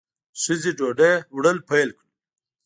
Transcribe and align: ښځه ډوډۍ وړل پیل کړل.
ښځه 0.41 0.71
ډوډۍ 0.77 1.13
وړل 1.35 1.57
پیل 1.69 1.89
کړل. 1.97 2.09